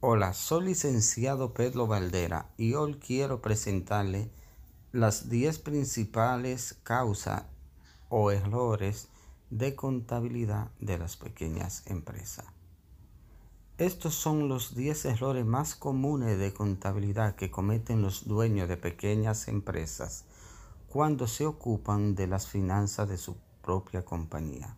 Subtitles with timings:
[0.00, 4.30] Hola, soy licenciado Pedro Valdera y hoy quiero presentarle
[4.92, 7.46] las 10 principales causas
[8.08, 9.08] o errores
[9.50, 12.46] de contabilidad de las pequeñas empresas.
[13.76, 19.48] Estos son los 10 errores más comunes de contabilidad que cometen los dueños de pequeñas
[19.48, 20.26] empresas
[20.88, 24.76] cuando se ocupan de las finanzas de su propia compañía.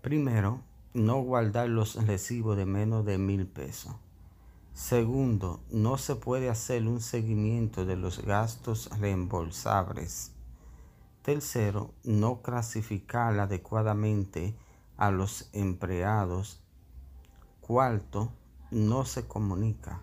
[0.00, 0.62] Primero,
[0.94, 3.94] no guardar los recibos de menos de mil pesos.
[4.76, 10.32] Segundo, no se puede hacer un seguimiento de los gastos reembolsables.
[11.22, 14.54] Tercero, no clasificar adecuadamente
[14.98, 16.60] a los empleados.
[17.62, 18.34] Cuarto,
[18.70, 20.02] no se comunica.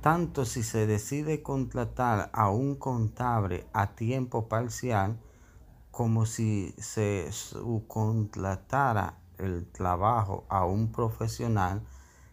[0.00, 5.20] Tanto si se decide contratar a un contable a tiempo parcial
[5.90, 11.82] como si se subcontratara el trabajo a un profesional,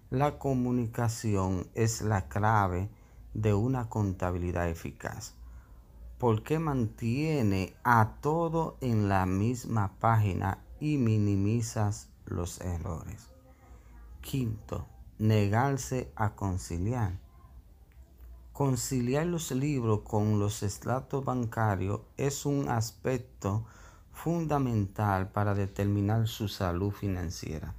[0.09, 2.90] la comunicación es la clave
[3.34, 5.35] de una contabilidad eficaz
[6.20, 13.27] porque mantiene a todo en la misma página y minimizas los errores.
[14.21, 14.85] Quinto,
[15.18, 17.18] negarse a conciliar.
[18.52, 23.63] Conciliar los libros con los estratos bancarios es un aspecto
[24.12, 27.74] fundamental para determinar su salud financiera.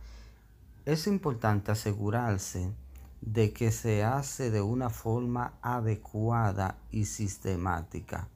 [0.87, 2.73] Es importante asegurarse
[3.21, 8.29] de que se hace de una forma adecuada y sistemática.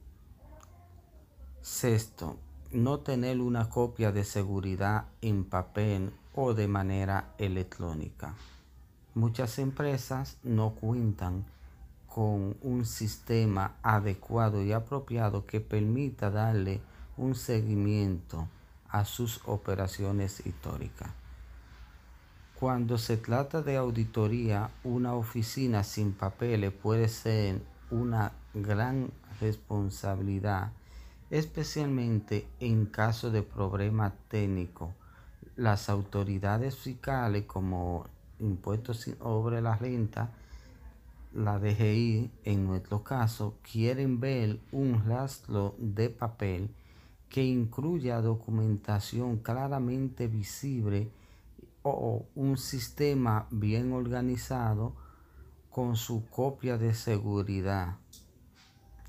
[1.61, 2.37] Sexto,
[2.71, 8.35] no tener una copia de seguridad en papel o de manera electrónica.
[9.15, 11.45] Muchas empresas no cuentan
[12.07, 16.79] con un sistema adecuado y apropiado que permita darle
[17.17, 18.47] un seguimiento
[18.87, 21.24] a sus operaciones históricas.
[22.65, 30.71] Cuando se trata de auditoría, una oficina sin papeles puede ser una gran responsabilidad,
[31.29, 34.89] especialmente en caso de problemas técnicos.
[35.55, 38.07] Las autoridades fiscales como
[38.39, 40.31] impuestos sobre la renta,
[41.35, 46.71] la DGI en nuestro caso, quieren ver un rastro de papel
[47.29, 51.11] que incluya documentación claramente visible
[51.87, 54.95] o un sistema bien organizado
[55.69, 57.97] con su copia de seguridad.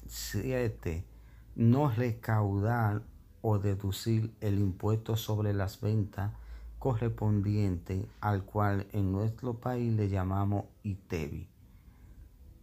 [0.07, 1.05] 7.
[1.55, 3.03] No recaudar
[3.41, 6.33] o deducir el impuesto sobre las ventas
[6.79, 11.49] correspondiente al cual en nuestro país le llamamos ITEBI.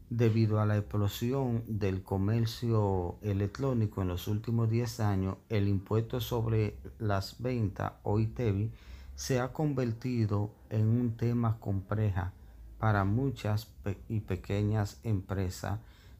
[0.09, 6.77] Debido a la explosión del comercio electrónico en los últimos 10 años, el impuesto sobre
[6.99, 8.71] las ventas o ITEBI
[9.15, 12.31] se ha convertido en un tema complejo
[12.79, 13.71] para muchas
[14.09, 15.79] y pequeñas empresas,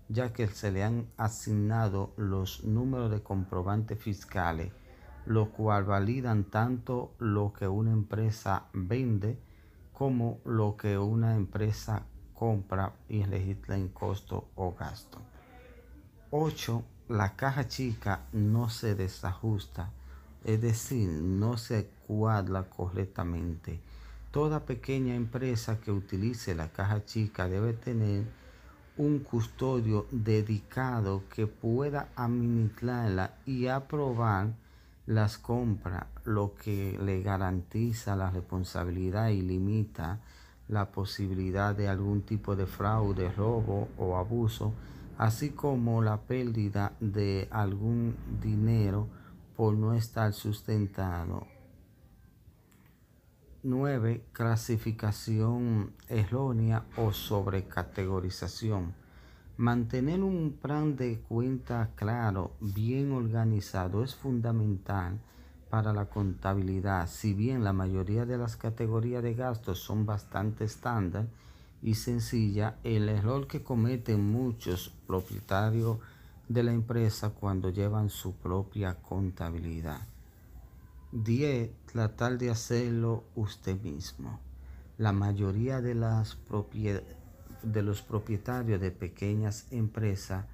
[0.10, 4.72] ya que se le han asignado los números de comprobantes fiscales,
[5.26, 9.40] lo cual validan tanto lo que una empresa vende
[9.92, 12.04] como lo que una empresa
[12.34, 15.20] compra y registra en costo o gasto.
[16.32, 16.84] 8.
[17.10, 19.92] La caja chica no se desajusta
[20.44, 23.80] es decir, no se cuadra correctamente.
[24.32, 28.26] Toda pequeña empresa que utilice la caja chica debe tener
[28.98, 34.54] un custodio dedicado que pueda administrarla y aprobar
[35.06, 40.20] las compras, lo que le garantiza la responsabilidad y limita
[40.68, 44.74] la posibilidad de algún tipo de fraude, robo o abuso,
[45.18, 49.08] así como la pérdida de algún dinero
[49.56, 51.53] por no estar sustentado.
[53.66, 54.26] 9.
[54.34, 58.94] Clasificación errónea o sobrecategorización.
[59.56, 65.18] Mantener un plan de cuenta claro, bien organizado, es fundamental
[65.70, 67.08] para la contabilidad.
[67.08, 71.28] Si bien la mayoría de las categorías de gastos son bastante estándar
[71.82, 76.00] y sencilla, el error que cometen muchos propietarios
[76.50, 80.13] de la empresa cuando llevan su propia contabilidad.
[81.14, 81.70] 10.
[81.86, 84.40] Tratar de hacerlo usted mismo.
[84.98, 86.36] La mayoría de, los
[88.02, 90.48] propietarios de pequeñas empresas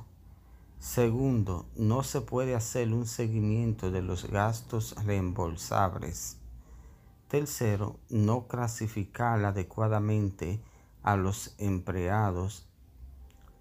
[0.86, 6.38] Segundo, no se puede hacer un seguimiento de los gastos reembolsables.
[7.26, 10.62] Tercero, no clasificar adecuadamente
[11.02, 12.68] a los empleados.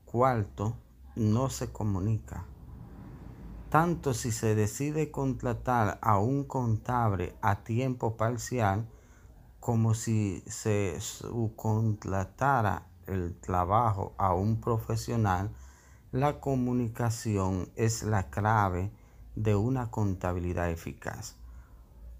[0.05, 0.77] Cuarto,
[1.15, 2.45] no se comunica.
[3.71, 8.87] Tanto si se decide contratar a un contable a tiempo parcial
[9.59, 15.49] como si se subcontratara el trabajo a un profesional,
[16.15, 18.89] la comunicación es la clave
[19.35, 21.35] de una contabilidad eficaz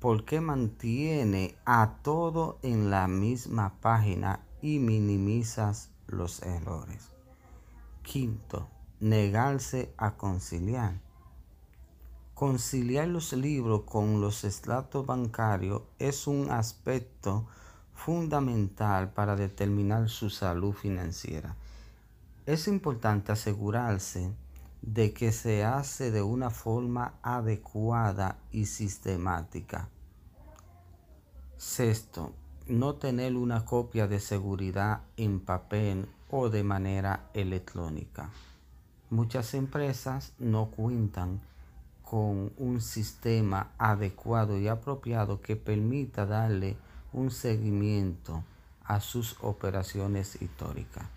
[0.02, 7.08] porque mantiene a todo en la misma página y minimizas los errores.
[8.04, 8.68] Quinto,
[9.00, 11.00] negarse a conciliar.
[12.34, 17.48] Conciliar los libros con los estratos bancarios es un aspecto
[17.94, 21.56] fundamental para determinar su salud financiera.
[22.46, 24.32] Es importante asegurarse
[24.84, 29.90] de que se hace de una forma adecuada y sistemática.
[31.58, 32.34] Sexto,
[32.68, 38.30] no tener una copia de seguridad en papel o de manera electrónica.
[39.10, 41.42] Muchas empresas no cuentan
[42.04, 46.78] con un sistema adecuado y apropiado que permita darle
[47.12, 48.44] un seguimiento
[48.84, 51.15] a sus operaciones históricas.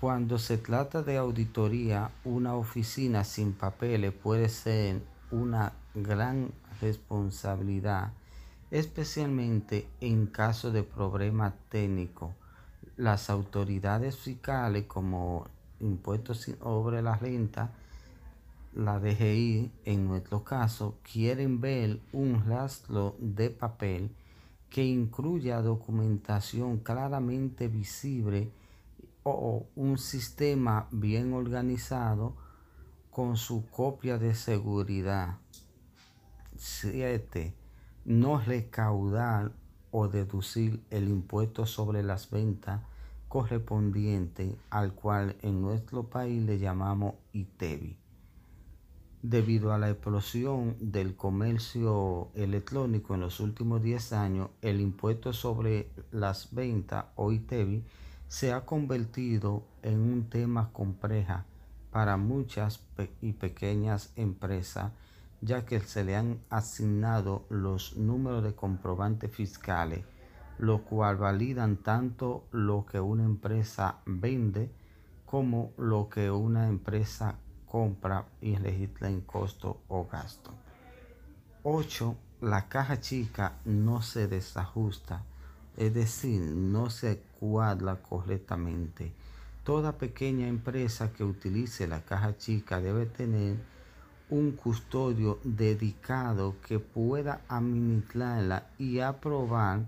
[0.00, 8.10] Cuando se trata de auditoría, una oficina sin papeles puede ser una gran responsabilidad,
[8.70, 12.30] especialmente en caso de problemas técnicos.
[12.96, 15.46] Las autoridades fiscales como
[15.80, 17.70] impuestos sobre la renta,
[18.72, 24.10] la DGI en nuestro caso, quieren ver un rastro de papel
[24.70, 28.50] que incluya documentación claramente visible
[29.22, 32.36] o un sistema bien organizado
[33.10, 35.38] con su copia de seguridad.
[36.56, 37.54] 7.
[38.04, 39.52] No recaudar
[39.90, 42.80] o deducir el impuesto sobre las ventas
[43.28, 47.96] correspondiente al cual en nuestro país le llamamos ITEBI.
[49.22, 55.90] Debido a la explosión del comercio electrónico en los últimos 10 años, el impuesto sobre
[56.10, 57.84] las ventas o ITEBI
[58.30, 61.42] se ha convertido en un tema complejo
[61.90, 62.80] para muchas
[63.20, 64.92] y pequeñas empresas,
[65.40, 70.04] ya que se le han asignado los números de comprobantes fiscales,
[70.58, 74.70] lo cual validan tanto lo que una empresa vende
[75.26, 77.34] como lo que una empresa
[77.66, 80.52] compra y registra en costo o gasto.
[81.64, 82.16] 8.
[82.42, 85.24] La caja chica no se desajusta
[85.80, 89.12] es decir, no se cuadra correctamente.
[89.64, 93.56] Toda pequeña empresa que utilice la caja chica debe tener
[94.28, 99.86] un custodio dedicado que pueda administrarla y aprobar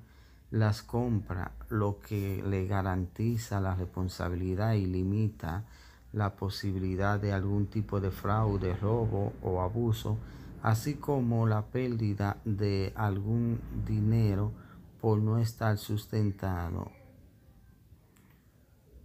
[0.51, 5.65] las compras, lo que le garantiza la responsabilidad y limita
[6.13, 10.19] la posibilidad de algún tipo de fraude, robo o abuso,
[10.63, 14.53] así como la pérdida de algún dinero
[15.01, 17.02] por no estar sustentado.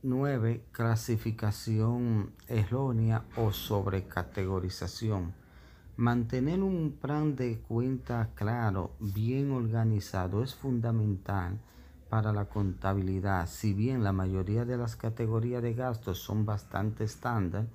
[0.08, 0.64] 9.
[0.72, 5.34] Clasificación errónea o sobrecategorización.
[5.98, 11.60] Mantener un plan de cuenta claro, bien organizado, es fundamental
[12.10, 17.68] para la contabilidad, si bien la mayoría de las categorías de gastos son bastante estándar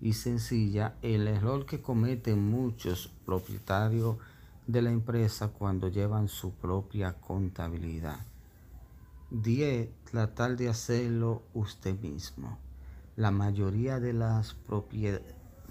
[0.00, 4.16] y sencilla, el error que cometen muchos propietarios
[4.66, 8.18] de la empresa cuando llevan su propia contabilidad.
[9.30, 9.88] 10.
[10.04, 12.58] Tratar de hacerlo usted mismo.
[13.16, 14.54] La mayoría de, las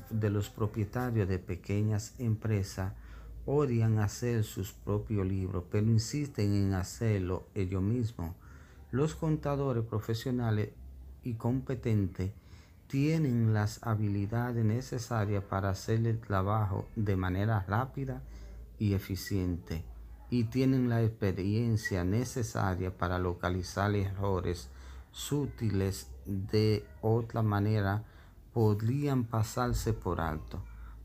[0.10, 2.92] de los propietarios de pequeñas empresas
[3.46, 8.36] odian hacer sus propios libros, pero insisten en hacerlo ellos mismos.
[8.92, 10.72] Los contadores profesionales
[11.24, 12.34] y competentes
[12.88, 18.22] tienen las habilidades necesarias para hacer el trabajo de manera rápida
[18.80, 19.95] y eficiente
[20.30, 24.70] y tienen la experiencia necesaria para localizar errores
[25.12, 28.04] sutiles de otra manera
[28.54, 30.62] podrían pasarse por alto.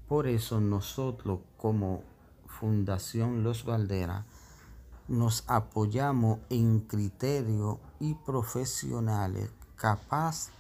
[0.08, 2.02] Por eso nosotros como
[2.46, 4.24] Fundación Los Valderas
[5.08, 10.50] nos apoyamos en criterios y profesionales capaz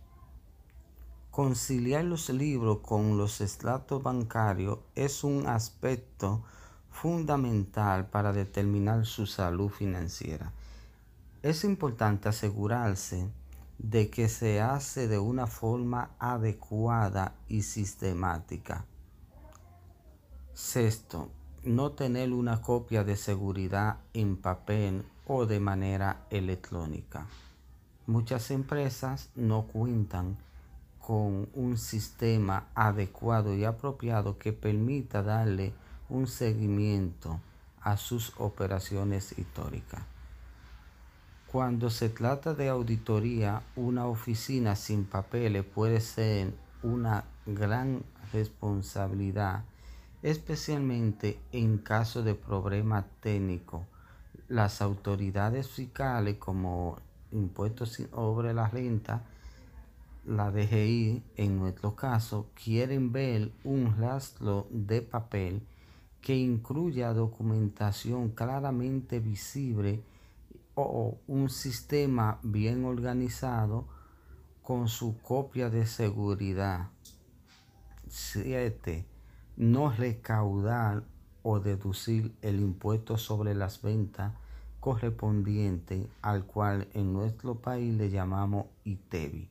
[1.33, 6.45] Conciliar los libros con los estratos bancarios es un aspecto
[6.93, 10.52] fundamental para determinar su salud financiera
[11.49, 13.31] es importante asegurarse
[13.79, 18.85] de que se hace de una forma adecuada y sistemática.
[20.55, 21.31] Sexto,
[21.62, 27.29] no tener una copia de seguridad en papel o de manera electrónica.
[28.07, 30.38] Muchas empresas no cuentan
[30.99, 35.73] con un sistema adecuado y apropiado que permita darle
[36.09, 37.38] un seguimiento
[37.83, 40.16] a sus operaciones históricas.
[41.50, 49.62] Cuando se trata de auditoría, una oficina sin papeles puede ser una gran responsabilidad,
[50.25, 53.83] especialmente en caso de problemas técnicos.
[54.49, 56.99] Las autoridades fiscales como
[57.31, 59.23] impuestos sobre la renta,
[60.26, 65.62] la DGI en nuestro caso, quieren ver un rastro de papel
[66.21, 70.03] que incluya documentación claramente visible
[70.76, 73.88] o un sistema bien organizado
[74.62, 76.90] con su copia de seguridad.
[78.09, 79.06] 7.
[79.56, 81.04] No recaudar
[81.42, 84.35] o deducir el impuesto sobre las ventas
[84.78, 89.49] correspondiente al cual en nuestro país le llamamos ITEBI.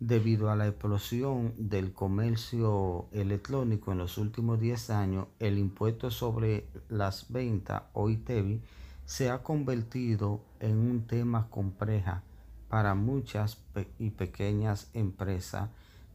[0.00, 6.66] Debido a la explosión del comercio electrónico en los últimos 10 años, el impuesto sobre
[6.88, 8.60] las ventas o ITEBI
[9.04, 12.22] se ha convertido en un tema compleja
[12.68, 13.58] para muchas
[13.98, 15.68] y pequeñas empresas,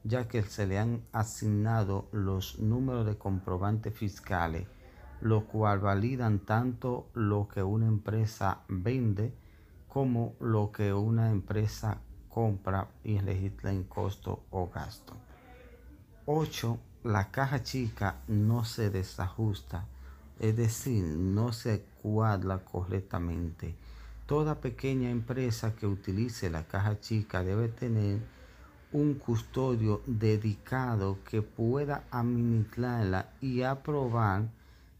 [0.03, 4.67] ya que se le han asignado los números de comprobantes fiscales,
[5.21, 9.33] lo cual validan tanto lo que una empresa vende
[9.87, 15.13] como lo que una empresa compra y registra en costo o gasto.
[16.25, 16.79] 8.
[17.03, 19.87] La caja chica no se desajusta
[20.39, 23.75] es decir, no se cuadra correctamente.
[24.25, 28.19] Toda pequeña empresa que utilice la caja chica debe tener
[28.93, 34.47] un custodio dedicado que pueda administrarla y aprobar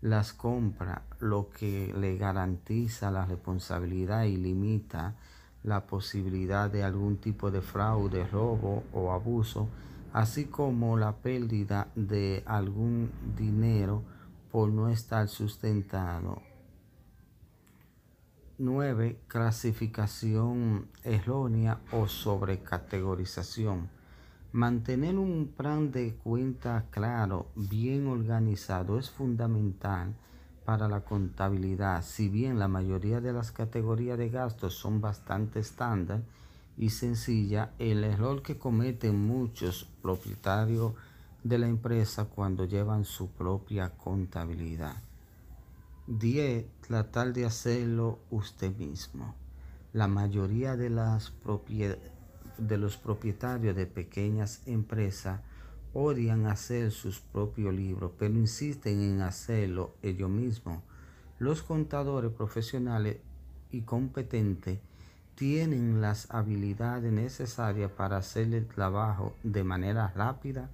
[0.02, 5.16] las compras, lo que le garantiza la responsabilidad y limita
[5.64, 9.70] la posibilidad de algún tipo de fraude, robo o abuso,
[10.12, 14.04] así como la pérdida de algún dinero
[14.52, 16.42] por no estar sustentado.
[18.60, 19.20] 9.
[19.28, 23.88] Clasificación errónea o sobrecategorización.
[24.52, 30.16] Mantener un plan de cuenta claro, bien organizado, es fundamental
[30.66, 32.04] para la contabilidad.
[32.04, 36.24] Si bien la mayoría de las categorías de gastos son bastante estándar
[36.78, 40.94] y sencilla, el error que cometen muchos propietarios
[41.44, 44.96] de la empresa cuando llevan su propia contabilidad.
[46.08, 46.77] 10.
[46.88, 49.36] Tratar de hacerlo usted mismo.
[49.91, 50.89] La mayoría de,
[52.58, 55.41] de los propietarios de pequeñas empresas
[55.94, 60.82] odian hacer sus propios libros, pero insisten en hacerlo ellos mismos.
[61.39, 63.17] Los contadores profesionales
[63.70, 64.79] y competentes
[65.36, 70.70] tienen las habilidades necesarias para hacer el trabajo de manera rápida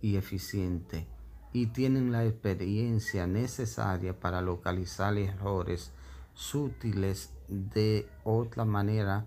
[0.00, 1.06] y eficiente
[1.52, 5.90] y tienen la experiencia necesaria para localizar errores
[6.34, 9.26] sutiles de otra manera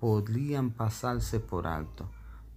[0.00, 2.08] podrían pasarse por alto.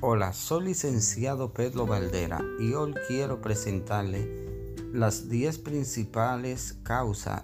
[0.08, 7.42] Hola, soy licenciado Pedro Valdera y hoy quiero presentarle las 10 principales causas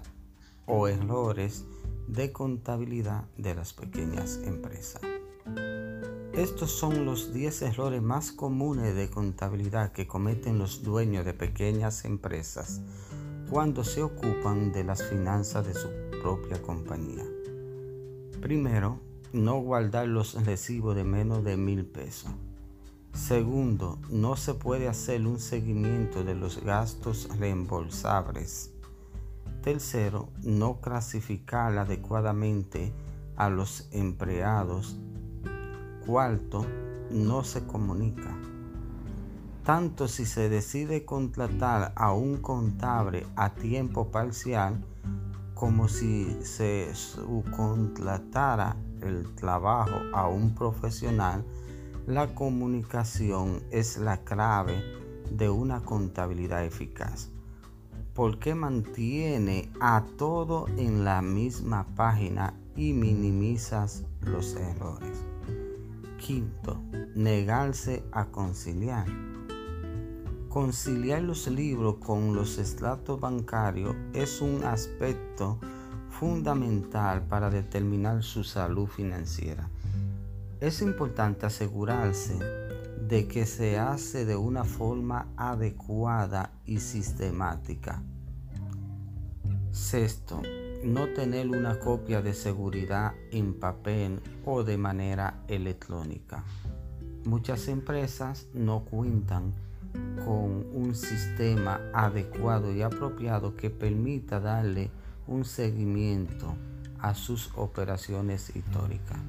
[0.65, 1.65] o errores
[2.07, 5.01] de contabilidad de las pequeñas empresas.
[6.31, 12.05] Estos son los 10 errores más comunes de contabilidad que cometen los dueños de pequeñas
[12.05, 12.79] empresas
[13.49, 15.89] cuando se ocupan de las finanzas de su
[16.21, 17.25] propia compañía.
[18.39, 19.01] Primero,
[19.33, 22.31] no guardar los recibos de menos de mil pesos.
[23.13, 28.71] Segundo, no se puede hacer un seguimiento de los gastos reembolsables.
[29.61, 32.91] Tercero, no clasificar adecuadamente
[33.35, 34.97] a los empleados.
[36.07, 36.65] Cuarto,
[37.11, 38.35] no se comunica.
[39.63, 44.83] Tanto si se decide contratar a un contable a tiempo parcial
[45.53, 51.45] como si se subcontratara el trabajo a un profesional
[52.07, 54.83] la comunicación es la clave
[55.31, 57.29] de una contabilidad eficaz
[58.13, 65.23] porque mantiene a todo en la misma página y minimizas los errores.
[66.19, 66.79] Quinto,
[67.15, 69.07] negarse a conciliar.
[70.49, 75.57] Conciliar los libros con los estratos bancarios es un aspecto
[76.09, 79.69] fundamental para determinar su salud financiera
[80.63, 82.39] es importante asegurarse
[83.09, 88.01] de que se hace de una forma adecuada y sistemática.
[89.71, 90.41] Sexto,
[90.85, 96.45] no tener una copia de seguridad en papel o de manera electrónica.
[97.25, 99.53] Muchas empresas no cuentan
[100.23, 104.91] con un sistema adecuado y apropiado que permita darle
[105.27, 106.55] un seguimiento
[106.99, 109.19] a sus operaciones históricas.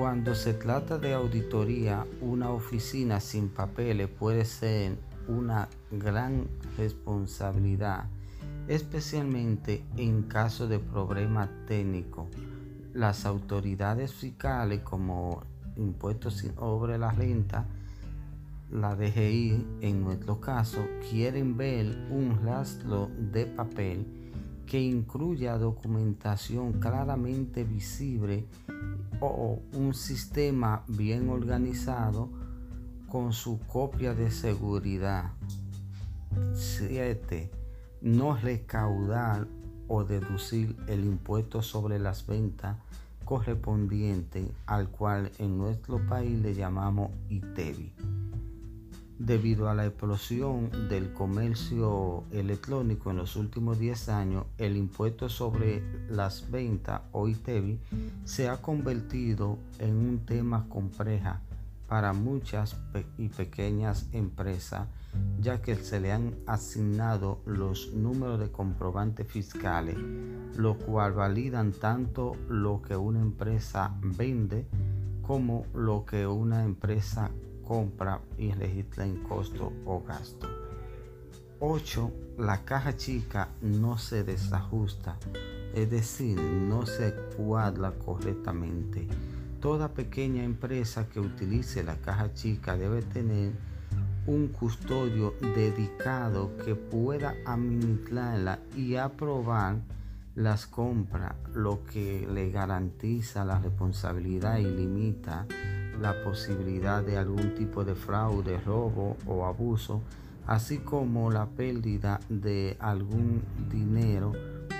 [0.00, 4.96] Cuando se trata de auditoría, una oficina sin papeles puede ser
[5.28, 8.06] una gran responsabilidad,
[8.66, 12.28] especialmente en caso de problemas técnicos.
[12.94, 15.42] Las autoridades fiscales como
[15.76, 17.66] impuestos sobre la renta,
[18.70, 24.06] la DGI en nuestro caso, quieren ver un rastro de papel
[24.64, 28.46] que incluya documentación claramente visible
[29.20, 32.30] o un sistema bien organizado
[33.08, 35.32] con su copia de seguridad.
[36.54, 37.50] 7.
[38.02, 39.46] No recaudar
[39.88, 42.76] o deducir el impuesto sobre las ventas
[43.24, 48.19] correspondiente al cual en nuestro país le llamamos ITEVI.
[49.20, 55.82] Debido a la explosión del comercio electrónico en los últimos 10 años, el impuesto sobre
[56.08, 57.78] las ventas o ITEVI
[58.24, 61.34] se ha convertido en un tema complejo
[61.86, 62.78] para muchas
[63.18, 64.88] y pequeñas empresas,
[65.38, 69.98] ya que se le han asignado los números de comprobantes fiscales,
[70.56, 74.64] lo cual validan tanto lo que una empresa vende
[75.20, 77.30] como lo que una empresa
[77.70, 80.48] compra y registra en costo o gasto.
[81.60, 82.12] 8.
[82.38, 85.16] La caja chica no se desajusta,
[85.72, 89.06] es decir, no se cuadra correctamente.
[89.60, 93.52] Toda pequeña empresa que utilice la caja chica debe tener
[94.26, 99.76] un custodio dedicado que pueda administrarla y aprobar
[100.34, 105.46] las compras, lo que le garantiza la responsabilidad y limita
[106.00, 110.02] la posibilidad de algún tipo de fraude, robo o abuso,
[110.46, 114.32] así como la pérdida de algún dinero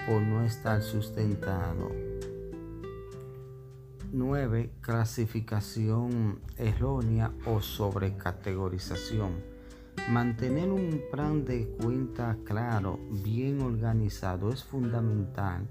[0.07, 1.91] por no estar sustentado.
[4.13, 4.71] 9.
[4.81, 9.35] Clasificación errónea o sobrecategorización.
[10.09, 15.69] Mantener un plan de cuenta claro, bien organizado es fundamental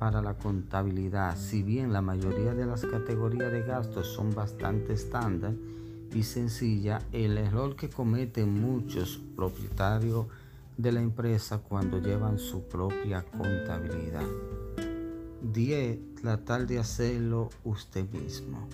[0.00, 5.52] para la contabilidad, si bien la mayoría de las categorías de gastos son bastante estándar
[6.14, 10.24] y sencilla, el error que cometen muchos propietarios
[10.78, 14.26] de la empresa cuando llevan su propia contabilidad.
[15.42, 16.14] 10.
[16.14, 18.66] Tratar de hacerlo usted mismo.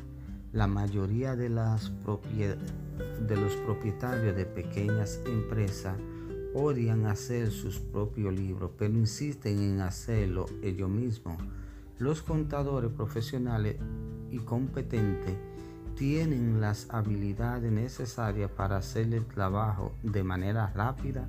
[0.52, 5.96] La mayoría de, de los propietarios de pequeñas empresas
[6.54, 11.37] odian hacer sus propios libros, pero insisten en hacerlo ellos mismos.
[11.98, 13.76] Los contadores profesionales
[14.30, 15.35] y competentes
[15.96, 21.28] tienen las habilidades necesarias para hacer el trabajo de manera rápida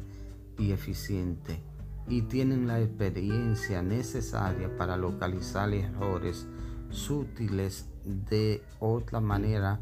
[0.58, 1.62] y eficiente
[2.10, 6.48] y tienen la experiencia necesaria para localizar errores
[6.90, 9.82] sutiles de otra manera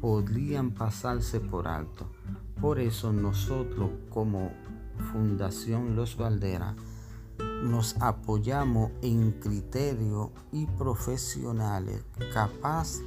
[0.00, 2.06] podrían pasarse por alto.
[2.60, 4.52] Por eso nosotros como
[4.98, 6.74] Fundación Los Valderas
[7.62, 13.00] nos apoyamos en criterios y profesionales capaz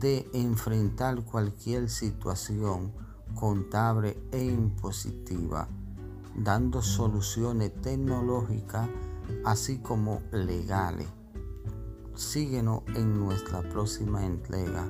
[0.00, 2.92] de enfrentar cualquier situación
[3.34, 5.68] contable e impositiva,
[6.36, 8.88] dando soluciones tecnológicas
[9.44, 11.08] así como legales.
[12.14, 14.88] Síguenos en nuestra próxima entrega.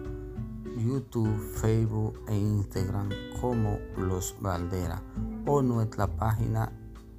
[0.76, 3.08] YouTube, Facebook e Instagram
[3.40, 5.00] como Los Valderas
[5.46, 6.70] o nuestra página